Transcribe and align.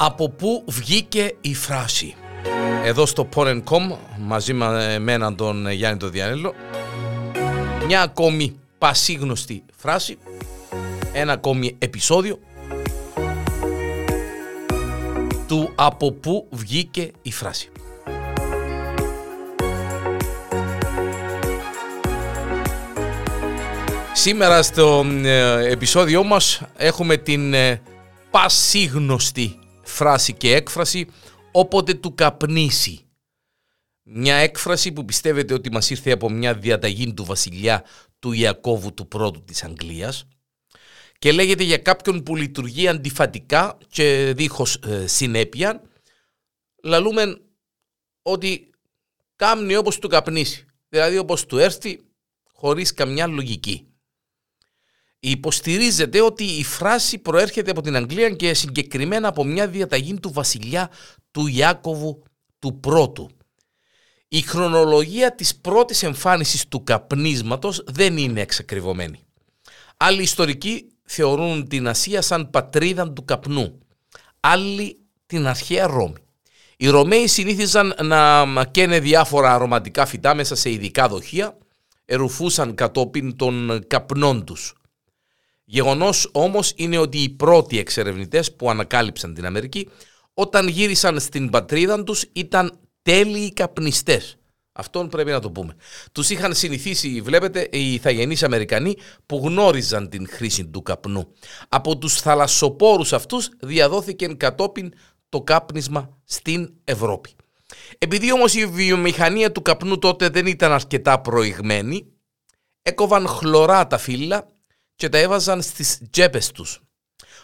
Από 0.00 0.28
πού 0.28 0.64
βγήκε 0.66 1.34
η 1.40 1.54
φράση; 1.54 2.14
Εδώ 2.84 3.06
στο 3.06 3.28
Porn.com 3.34 3.96
μαζί 4.18 4.52
με 4.52 4.94
εμένα 4.94 5.34
τον 5.34 5.70
Γιάννη 5.70 5.98
τον 5.98 6.10
Διανέλο 6.10 6.54
μια 7.86 8.02
ακόμη 8.02 8.56
πασίγνωστη 8.78 9.62
φράση 9.76 10.18
ένα 11.12 11.32
ακόμη 11.32 11.76
επεισόδιο 11.78 12.38
του 15.46 15.72
από 15.74 16.12
πού 16.12 16.46
βγήκε 16.50 17.10
η 17.22 17.32
φράση. 17.32 17.70
Σήμερα 24.12 24.62
στο 24.62 25.06
ε, 25.22 25.70
επεισόδιό 25.70 26.24
μας 26.24 26.62
έχουμε 26.76 27.16
την 27.16 27.54
ε, 27.54 27.80
πασίγνωστη 28.30 29.58
φράση 29.88 30.32
και 30.32 30.54
έκφραση 30.54 31.06
όποτε 31.52 31.94
του 31.94 32.14
καπνίσει. 32.14 33.00
Μια 34.02 34.34
έκφραση 34.34 34.92
που 34.92 35.04
πιστεύετε 35.04 35.54
ότι 35.54 35.70
μας 35.72 35.90
ήρθε 35.90 36.10
από 36.10 36.30
μια 36.30 36.54
διαταγή 36.54 37.14
του 37.14 37.24
βασιλιά 37.24 37.84
του 38.18 38.32
Ιακώβου 38.32 38.94
του 38.94 39.08
πρώτου 39.08 39.44
της 39.44 39.64
Αγγλίας 39.64 40.26
και 41.18 41.32
λέγεται 41.32 41.62
για 41.62 41.78
κάποιον 41.78 42.22
που 42.22 42.36
λειτουργεί 42.36 42.88
αντιφατικά 42.88 43.78
και 43.88 44.32
δίχως 44.36 44.74
ε, 44.76 45.06
συνέπεια 45.06 45.82
λαλούμε 46.84 47.40
ότι 48.22 48.70
κάμνει 49.36 49.76
όπως 49.76 49.98
του 49.98 50.08
καπνίσει 50.08 50.66
δηλαδή 50.88 51.18
όπως 51.18 51.46
του 51.46 51.58
έρθει 51.58 52.00
χωρίς 52.52 52.94
καμιά 52.94 53.26
λογική. 53.26 53.87
Υποστηρίζεται 55.20 56.20
ότι 56.20 56.44
η 56.44 56.64
φράση 56.64 57.18
προέρχεται 57.18 57.70
από 57.70 57.82
την 57.82 57.96
Αγγλία 57.96 58.30
και 58.30 58.54
συγκεκριμένα 58.54 59.28
από 59.28 59.44
μια 59.44 59.68
διαταγή 59.68 60.14
του 60.14 60.32
βασιλιά 60.32 60.90
του 61.30 61.46
Ιάκωβου 61.46 62.22
του 62.58 62.80
πρώτου. 62.80 63.30
Η 64.28 64.40
χρονολογία 64.40 65.34
της 65.34 65.56
πρώτης 65.56 66.02
εμφάνισης 66.02 66.68
του 66.68 66.84
καπνίσματος 66.84 67.84
δεν 67.86 68.16
είναι 68.16 68.40
εξακριβωμένη. 68.40 69.20
Άλλοι 69.96 70.22
ιστορικοί 70.22 70.88
θεωρούν 71.04 71.68
την 71.68 71.88
Ασία 71.88 72.22
σαν 72.22 72.50
πατρίδα 72.50 73.12
του 73.12 73.24
καπνού. 73.24 73.78
Άλλοι 74.40 74.98
την 75.26 75.46
αρχαία 75.46 75.86
Ρώμη. 75.86 76.22
Οι 76.76 76.88
Ρωμαίοι 76.88 77.26
συνήθιζαν 77.26 77.94
να 78.02 78.64
καίνε 78.70 79.00
διάφορα 79.00 79.54
αρωματικά 79.54 80.06
φυτά 80.06 80.34
μέσα 80.34 80.54
σε 80.54 80.70
ειδικά 80.70 81.08
δοχεία, 81.08 81.58
ερουφούσαν 82.04 82.74
κατόπιν 82.74 83.36
των 83.36 83.84
καπνών 83.86 84.44
τους. 84.44 84.77
Γεγονός 85.70 86.30
όμως 86.32 86.72
είναι 86.76 86.98
ότι 86.98 87.18
οι 87.18 87.28
πρώτοι 87.28 87.78
εξερευνητές 87.78 88.56
που 88.56 88.70
ανακάλυψαν 88.70 89.34
την 89.34 89.46
Αμερική 89.46 89.88
όταν 90.34 90.68
γύρισαν 90.68 91.20
στην 91.20 91.50
πατρίδα 91.50 92.04
τους 92.04 92.24
ήταν 92.32 92.78
τέλειοι 93.02 93.52
καπνιστές. 93.52 94.36
Αυτόν 94.72 95.08
πρέπει 95.08 95.30
να 95.30 95.40
το 95.40 95.50
πούμε. 95.50 95.74
Τους 96.12 96.30
είχαν 96.30 96.54
συνηθίσει, 96.54 97.20
βλέπετε, 97.20 97.68
οι 97.72 97.94
ηθαγενείς 97.94 98.42
Αμερικανοί 98.42 98.96
που 99.26 99.40
γνώριζαν 99.44 100.08
την 100.08 100.28
χρήση 100.28 100.66
του 100.66 100.82
καπνού. 100.82 101.34
Από 101.68 101.98
τους 101.98 102.20
θαλασσοπόρους 102.20 103.12
αυτούς 103.12 103.50
διαδόθηκε 103.60 104.26
κατόπιν 104.26 104.92
το 105.28 105.42
κάπνισμα 105.42 106.18
στην 106.24 106.72
Ευρώπη. 106.84 107.30
Επειδή 107.98 108.32
όμως 108.32 108.54
η 108.54 108.66
βιομηχανία 108.66 109.52
του 109.52 109.62
καπνού 109.62 109.98
τότε 109.98 110.28
δεν 110.28 110.46
ήταν 110.46 110.72
αρκετά 110.72 111.20
προηγμένη, 111.20 112.06
έκοβαν 112.82 113.26
χλωρά 113.26 113.86
τα 113.86 113.98
φύλλα 113.98 114.46
και 114.98 115.08
τα 115.08 115.18
έβαζαν 115.18 115.62
στις 115.62 116.00
τσέπε 116.10 116.40
τους. 116.54 116.80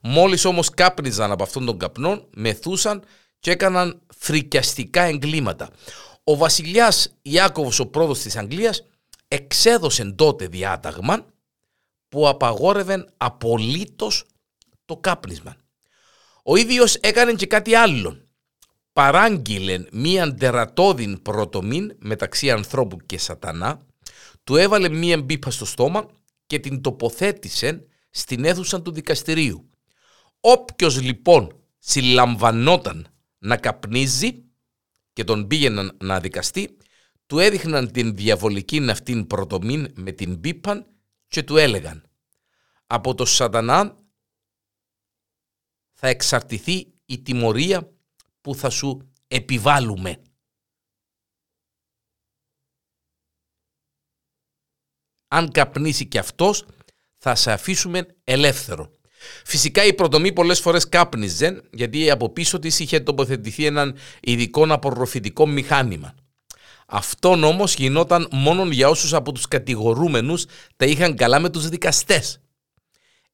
Μόλις 0.00 0.44
όμως 0.44 0.70
κάπνιζαν 0.70 1.30
από 1.30 1.42
αυτόν 1.42 1.64
τον 1.64 1.78
καπνό, 1.78 2.28
μεθούσαν 2.34 3.04
και 3.38 3.50
έκαναν 3.50 4.00
φρικιαστικά 4.18 5.02
εγκλήματα. 5.02 5.70
Ο 6.24 6.36
βασιλιάς 6.36 7.14
Ιάκωβος 7.22 7.78
ο 7.78 7.86
πρώτος 7.86 8.18
της 8.18 8.36
Αγγλίας 8.36 8.84
εξέδωσε 9.28 10.04
τότε 10.04 10.46
διάταγμα 10.46 11.26
που 12.08 12.28
απαγόρευε 12.28 13.04
απολύτως 13.16 14.24
το 14.84 14.96
κάπνισμα. 14.96 15.56
Ο 16.42 16.56
ίδιος 16.56 16.94
έκανε 16.94 17.32
και 17.32 17.46
κάτι 17.46 17.74
άλλο. 17.74 18.18
Παράγγειλε 18.92 19.84
μία 19.92 20.34
τερατώδην 20.34 21.22
πρωτομήν 21.22 21.96
μεταξύ 21.98 22.50
ανθρώπου 22.50 22.96
και 22.96 23.18
σατανά, 23.18 23.86
του 24.44 24.56
έβαλε 24.56 24.88
μία 24.88 25.22
μπίπα 25.22 25.50
στο 25.50 25.64
στόμα 25.64 26.08
και 26.48 26.58
την 26.58 26.80
τοποθέτησε 26.80 27.86
στην 28.10 28.44
αίθουσα 28.44 28.82
του 28.82 28.92
δικαστηρίου. 28.92 29.70
Όποιος 30.40 31.00
λοιπόν 31.00 31.64
συλλαμβανόταν 31.78 33.06
να 33.38 33.56
καπνίζει 33.56 34.44
και 35.12 35.24
τον 35.24 35.46
πήγαιναν 35.46 35.96
να 36.00 36.20
δικαστεί, 36.20 36.76
του 37.26 37.38
έδειχναν 37.38 37.92
την 37.92 38.14
διαβολική 38.14 38.90
αυτήν 38.90 39.26
πρωτομήν 39.26 39.92
με 39.94 40.12
την 40.12 40.40
πίπαν 40.40 40.86
και 41.28 41.42
του 41.42 41.56
έλεγαν 41.56 42.10
«Από 42.86 43.14
το 43.14 43.24
σατανά 43.24 43.96
θα 45.92 46.08
εξαρτηθεί 46.08 46.92
η 47.04 47.22
τιμωρία 47.22 47.92
που 48.40 48.54
θα 48.54 48.70
σου 48.70 49.12
επιβάλλουμε». 49.28 50.22
Αν 55.28 55.50
καπνίσει 55.50 56.06
και 56.06 56.18
αυτός 56.18 56.64
θα 57.18 57.34
σε 57.34 57.52
αφήσουμε 57.52 58.06
ελεύθερο. 58.24 58.90
Φυσικά 59.44 59.84
η 59.84 59.94
προτομή 59.94 60.32
πολλές 60.32 60.60
φορές 60.60 60.88
κάπνιζε 60.88 61.62
γιατί 61.72 62.10
από 62.10 62.28
πίσω 62.28 62.58
της 62.58 62.78
είχε 62.78 63.00
τοποθετηθεί 63.00 63.64
έναν 63.64 63.96
ειδικό 64.20 64.66
απορροφητικό 64.68 65.46
μηχάνημα. 65.46 66.14
Αυτόν 66.86 67.44
όμως 67.44 67.74
γινόταν 67.74 68.28
μόνο 68.30 68.64
για 68.64 68.88
όσους 68.88 69.14
από 69.14 69.32
τους 69.32 69.48
κατηγορούμενους 69.48 70.46
τα 70.76 70.86
είχαν 70.86 71.16
καλά 71.16 71.38
με 71.38 71.50
τους 71.50 71.68
δικαστές. 71.68 72.40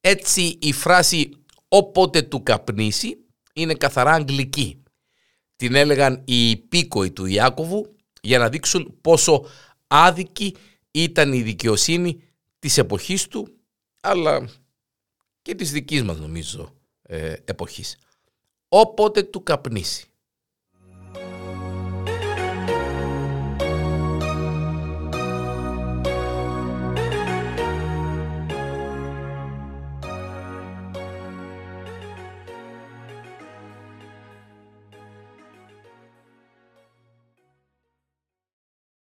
Έτσι 0.00 0.58
η 0.60 0.72
φράση 0.72 1.30
«όποτε 1.68 2.22
του 2.22 2.42
καπνίσει» 2.42 3.16
είναι 3.52 3.74
καθαρά 3.74 4.12
αγγλική. 4.12 4.82
Την 5.56 5.74
έλεγαν 5.74 6.22
οι 6.24 6.50
υπήκοοι 6.50 7.10
του 7.10 7.26
Ιάκωβου 7.26 7.96
για 8.22 8.38
να 8.38 8.48
δείξουν 8.48 8.98
πόσο 9.00 9.46
άδικη 9.86 10.54
ήταν 10.94 11.32
η 11.32 11.42
δικαιοσύνη 11.42 12.22
της 12.58 12.78
εποχής 12.78 13.28
του, 13.28 13.56
αλλά 14.00 14.48
και 15.42 15.54
της 15.54 15.72
δικής 15.72 16.02
μας 16.02 16.18
νομίζω 16.18 16.74
ε, 17.02 17.34
εποχής. 17.44 17.98
Όποτε 18.68 19.22
του 19.22 19.42
καπνίσει. 19.42 20.06